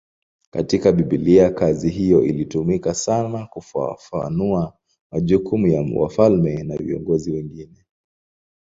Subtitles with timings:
[0.51, 4.73] Katika Biblia kazi hiyo ilitumika sana kufafanua
[5.11, 7.85] majukumu ya wafalme na viongozi wengine.